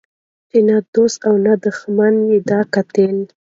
چي 0.49 0.59
نه 0.67 0.77
دو 0.93 1.03
ست 1.13 1.21
او 1.29 1.35
نه 1.45 1.53
دښمن 1.63 2.13
یې 2.29 2.39
دی 2.49 2.61
کتلی 2.73 3.09